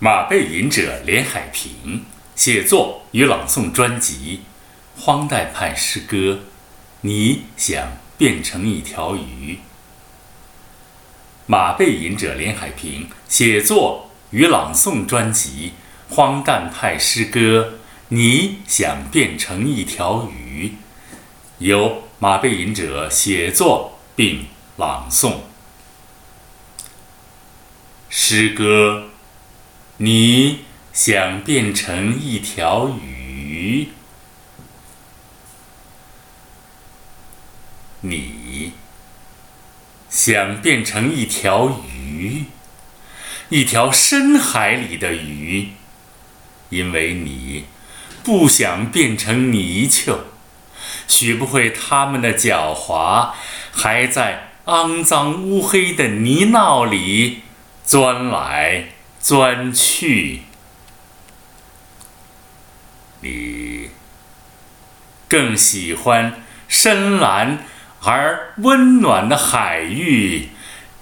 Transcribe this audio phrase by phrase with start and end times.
[0.00, 2.04] 马背吟者连海平
[2.36, 4.42] 写作与朗诵专辑
[5.00, 6.16] 《荒诞派诗歌》，
[7.00, 9.58] 你想变成一条鱼？
[11.46, 15.72] 马背吟者连海平写作与朗诵专辑
[16.14, 17.72] 《荒诞派诗歌》，
[18.10, 20.74] 你想变成一条鱼？
[21.58, 24.46] 由马背吟者写作并
[24.76, 25.38] 朗诵
[28.08, 29.07] 诗歌。
[30.00, 30.60] 你
[30.92, 33.88] 想变成一条鱼？
[38.02, 38.74] 你
[40.08, 42.44] 想变成一条鱼，
[43.48, 45.70] 一条深海里的鱼，
[46.68, 47.64] 因为你
[48.22, 50.20] 不想变成泥鳅，
[51.08, 53.32] 学不会它们的狡猾，
[53.72, 57.40] 还在肮脏乌黑的泥淖里
[57.84, 58.90] 钻来。
[59.20, 60.42] 钻去，
[63.20, 63.90] 你
[65.28, 67.64] 更喜欢深蓝
[68.00, 70.48] 而温暖的海域。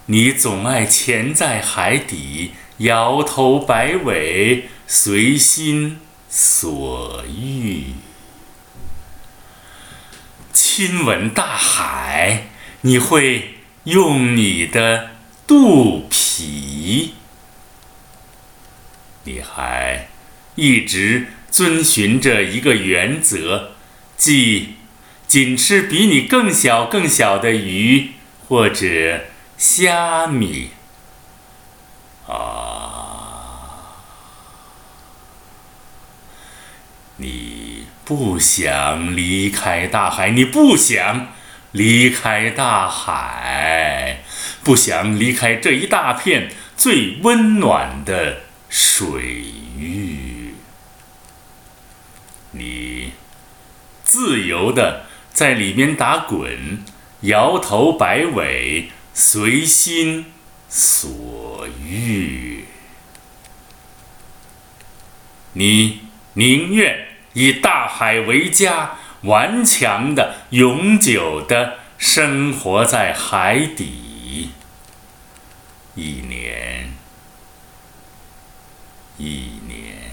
[0.07, 7.93] 你总爱潜在海底，摇头摆尾，随心所欲，
[10.53, 12.47] 亲吻大海。
[12.81, 15.09] 你会用你的
[15.45, 17.15] 肚皮。
[19.27, 20.07] 你还
[20.55, 23.71] 一直遵循着一个原则，
[24.15, 24.75] 即
[25.27, 28.11] 仅吃比你更小更小的鱼
[28.47, 29.25] 或者
[29.57, 30.69] 虾米。
[32.25, 33.97] 啊，
[37.17, 41.27] 你不想离开大海，你不想
[41.73, 44.21] 离开大海，
[44.63, 48.46] 不想离开这一大片最温暖的。
[48.69, 49.21] 水
[49.77, 50.53] 域，
[52.51, 53.13] 你
[54.03, 56.83] 自由的在里面打滚，
[57.21, 60.25] 摇头摆尾，随心
[60.67, 62.65] 所欲。
[65.53, 66.01] 你
[66.33, 74.51] 宁愿以大海为家，顽强的、永久的生活在海底，
[75.95, 76.86] 一年。
[79.17, 80.11] 一年，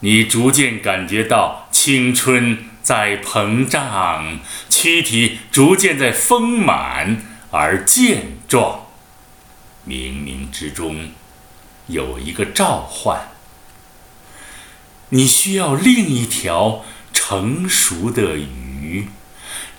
[0.00, 4.38] 你逐渐感觉到青春在膨胀，
[4.68, 8.86] 躯体逐渐在丰满而健壮。
[9.86, 11.10] 冥冥之中，
[11.88, 13.28] 有一个召唤，
[15.10, 19.08] 你需要另一条成熟的鱼，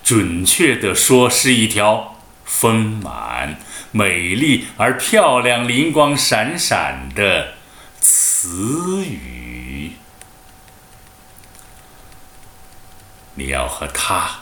[0.03, 3.59] 准确的说，是一条丰满、
[3.91, 7.54] 美丽而漂亮、灵光闪闪的。
[8.45, 9.93] 子语，
[13.33, 14.41] 你要和他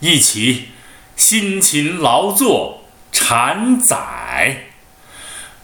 [0.00, 0.68] 一起
[1.16, 4.64] 辛勤劳作产崽，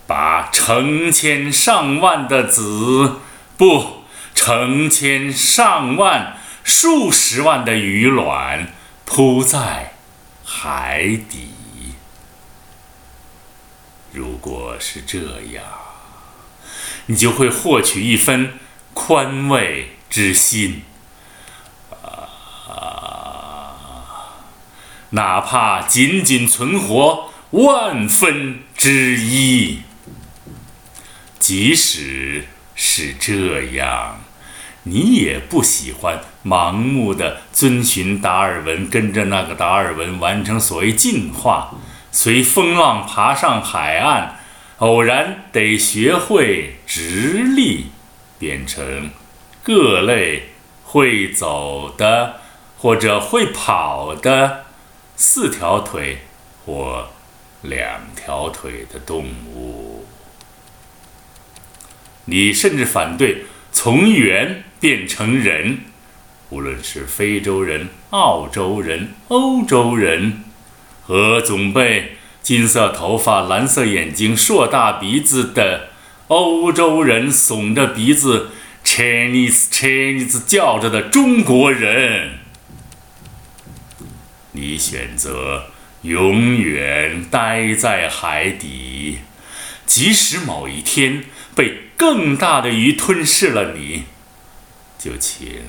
[0.06, 3.16] 把成千上万的子，
[3.58, 8.72] 不，成千上万、数十万的鱼卵
[9.04, 9.92] 铺在
[10.42, 11.50] 海底。
[14.10, 15.18] 如果是这
[15.52, 15.83] 样。
[17.06, 18.54] 你就会获取一分
[18.94, 20.82] 宽慰之心，
[22.02, 22.28] 啊，
[25.10, 29.80] 哪怕仅仅存活万分之一，
[31.38, 34.20] 即使是这样，
[34.84, 41.74] 你也不喜欢盲目的遵循达尔文，跟着那个达尔文完成所谓进化，
[42.10, 44.40] 随风浪爬上海岸。
[44.84, 47.86] 偶然得学会直立，
[48.38, 49.08] 变成
[49.62, 50.50] 各类
[50.82, 52.40] 会走的
[52.76, 54.66] 或者会跑的
[55.16, 56.18] 四条腿
[56.66, 57.08] 或
[57.62, 59.24] 两条腿的动
[59.54, 60.04] 物。
[62.26, 65.78] 你甚至反对从猿变成人，
[66.50, 70.44] 无论是非洲人、澳洲人、欧洲人
[71.00, 72.18] 和总被。
[72.44, 75.88] 金色头发、蓝色眼睛、硕大鼻子的
[76.28, 78.50] 欧洲人，耸着鼻子
[78.84, 82.40] ，Chinese Chinese 叫着的中国人。
[84.52, 85.70] 你选择
[86.02, 89.20] 永远待在海底，
[89.86, 91.24] 即使某一天
[91.54, 94.04] 被更大的鱼吞噬了你，
[94.98, 95.62] 就请，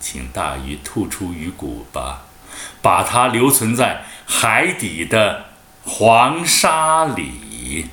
[0.00, 2.22] 请大鱼吐出鱼骨吧。
[2.82, 4.04] 把它留存在
[4.34, 5.46] 海底的
[5.84, 7.86] 黄沙里。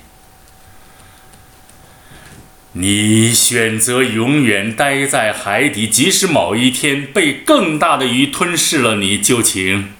[2.72, 9.92] 你选择永远待在海底，即使某一天被更大的鱼吞噬了，你就请，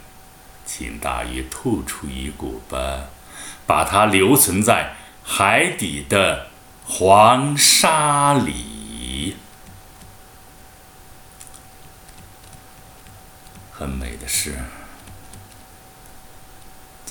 [0.65, 3.11] 请大鱼吐出鱼骨吧，
[3.67, 6.47] 把它留存在海底的
[6.85, 9.37] 黄沙里。
[13.73, 14.57] 很美的诗，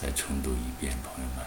[0.02, 1.46] 再重读一遍，朋友们。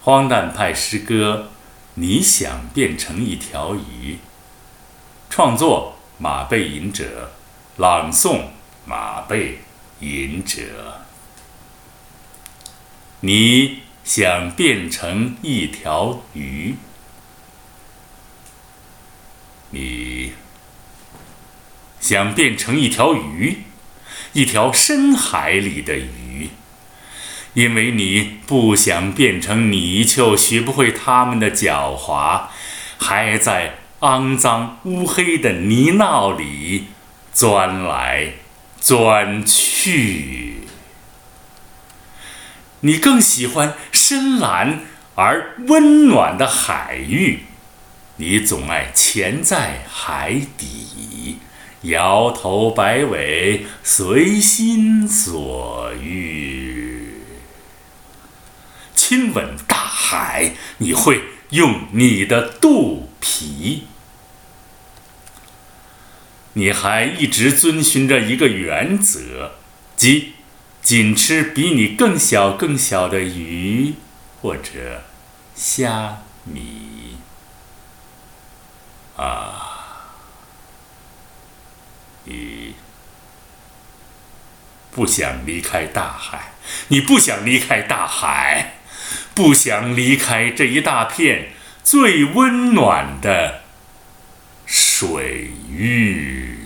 [0.00, 1.50] 荒诞派诗歌，
[1.94, 4.16] 你想变成一条鱼？
[5.28, 7.32] 创作：马背吟者，
[7.76, 8.46] 朗诵：
[8.86, 9.58] 马背
[9.98, 11.02] 吟者。
[13.20, 16.76] 你想变成一条鱼？
[19.72, 20.32] 你
[22.00, 23.64] 想变成一条鱼，
[24.32, 26.50] 一条深海里的鱼。
[27.54, 32.42] 因为你不想变成泥鳅，学不会它们的狡猾，
[32.98, 36.86] 还在肮脏乌黑的泥淖里
[37.32, 38.34] 钻来
[38.80, 40.58] 钻去。
[42.82, 44.82] 你更喜欢深蓝
[45.16, 47.40] 而温暖的海域，
[48.16, 51.38] 你总爱潜在海底，
[51.82, 57.22] 摇头摆尾，随心所欲。
[58.94, 63.86] 亲吻大海，你会用你的肚皮。
[66.52, 69.52] 你还一直遵循着一个原则，
[69.96, 70.34] 即
[70.82, 73.94] 仅吃比你更小更小的鱼
[74.42, 75.04] 或者
[75.54, 77.16] 虾米。
[79.16, 80.16] 啊，
[82.24, 82.74] 你
[84.90, 86.52] 不想离开大海，
[86.88, 88.74] 你不想离开大海。
[89.34, 91.50] 不想离开这一大片
[91.82, 93.62] 最温暖的
[94.66, 96.58] 水域，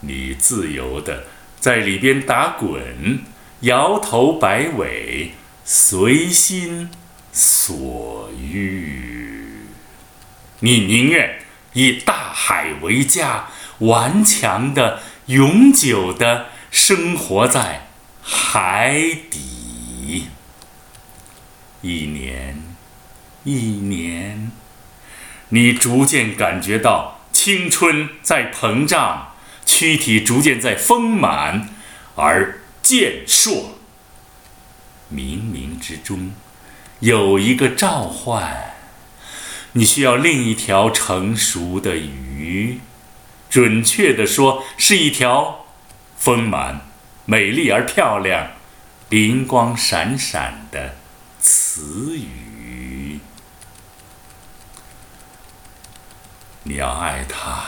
[0.00, 1.26] 你自由的
[1.60, 3.20] 在里边打滚，
[3.60, 5.32] 摇头摆尾，
[5.64, 6.90] 随心
[7.32, 9.68] 所欲。
[10.58, 11.38] 你宁愿
[11.74, 13.46] 以大海为家，
[13.78, 17.88] 顽强的、永久的生活在
[18.22, 18.98] 海
[19.30, 20.28] 底。
[21.82, 22.62] 一年，
[23.44, 24.50] 一年，
[25.50, 29.34] 你逐渐感觉到青春在膨胀，
[29.66, 31.68] 躯体逐渐在丰满
[32.14, 33.78] 而健硕。
[35.12, 36.32] 冥冥之中，
[37.00, 38.73] 有一个召唤，
[39.76, 42.78] 你需要另一条成熟的鱼，
[43.50, 45.66] 准确的说，是一条
[46.16, 46.80] 丰满、
[47.24, 48.52] 美丽而漂亮、
[49.08, 50.94] 灵光闪闪的。
[51.40, 53.18] 词语，
[56.62, 57.64] 你要爱他，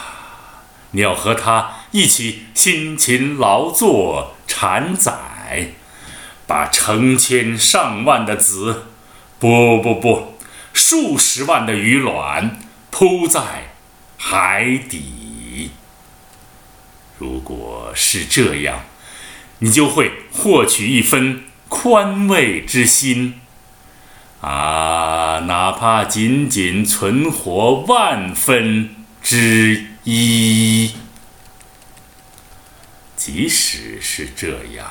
[0.93, 5.73] 你要和他一起辛勤劳作产崽，
[6.47, 8.87] 把成千上万的子，
[9.41, 10.36] 不不不，
[10.89, 12.61] 数十万的鱼卵
[12.93, 13.71] 铺在
[14.17, 15.73] 海底。
[17.19, 18.85] 如果是这样，
[19.59, 23.41] 你就会获取一分宽慰之心。
[24.41, 30.93] 啊，哪怕仅仅存活万分之一，
[33.17, 34.87] 即使是这样，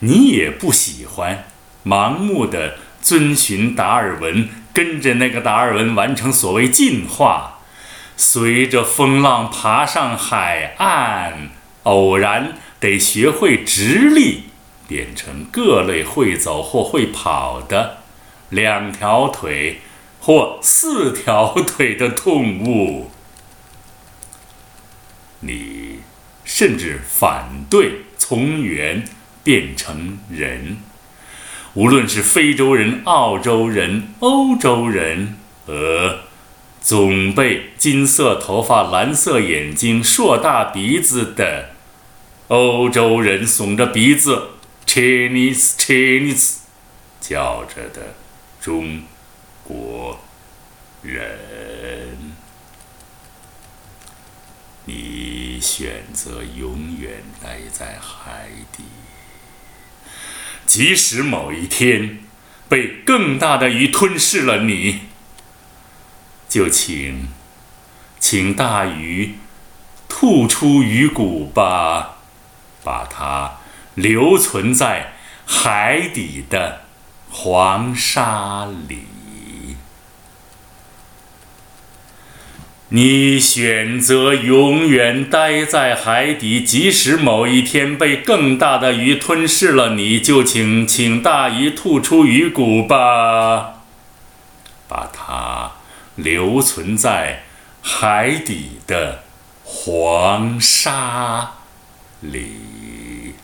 [0.00, 1.46] 你也不喜欢
[1.84, 7.60] 盲目的遵循达尔文，跟着那个达尔文完成所谓进化，
[8.16, 11.50] 随着风浪爬上海岸，
[11.84, 14.50] 偶然得学会直立，
[14.88, 17.98] 变成各类会走或会跑的。
[18.50, 19.80] 两条腿
[20.20, 23.10] 或四条腿的动物，
[25.40, 26.00] 你
[26.44, 29.04] 甚至反对从猿
[29.42, 30.78] 变成人。
[31.74, 36.20] 无论是非洲人、澳洲人、欧洲人，和
[36.80, 41.70] 总被金色头发、蓝色眼睛、硕大鼻子的
[42.46, 44.50] 欧洲人耸着鼻子
[44.86, 46.58] ，Chinese Chinese
[47.20, 48.14] 叫着的。
[48.60, 49.02] 中
[49.62, 50.20] 国
[51.02, 52.32] 人，
[54.86, 58.84] 你选择永远待在海底，
[60.66, 62.20] 即使某一天
[62.68, 65.00] 被更大的鱼吞噬了你，
[66.48, 67.28] 就请，
[68.18, 69.34] 请大鱼
[70.08, 72.18] 吐出鱼骨吧，
[72.82, 73.58] 把它
[73.94, 75.14] 留存在
[75.46, 76.84] 海底的
[77.30, 79.06] 黄沙里。
[82.88, 93.82] 你选择永远待在海底，即使某一天被更大的鱼吞噬了，你就请请大鱼吐出鱼骨吧，
[94.86, 95.72] 把它
[96.16, 97.44] 留存在
[97.82, 99.24] 海底的
[99.64, 101.54] 黄沙
[102.20, 103.34] 里。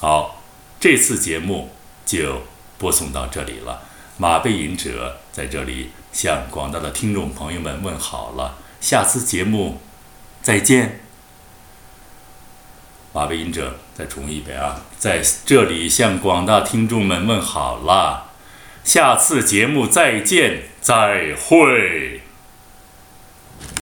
[0.00, 0.42] 好，
[0.78, 1.70] 这次节目
[2.06, 2.44] 就
[2.78, 3.82] 播送到这里了。
[4.16, 5.90] 马背吟者在这里。
[6.14, 9.80] 向广大的听众朋友们问好了，下次节目
[10.42, 11.00] 再见。
[13.12, 18.30] 马背吟者再重一遍啊，在这里向广大听众们问好了，
[18.84, 22.23] 下次节目再见，再会。